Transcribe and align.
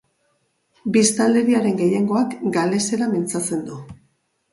Biztanleriaren 0.95 1.77
gehiengoak 1.81 2.33
galesera 2.57 3.11
mintzatzen 3.13 3.63
du. 3.69 3.77